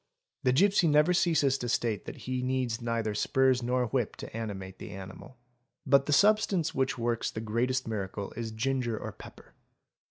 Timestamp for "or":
8.97-9.11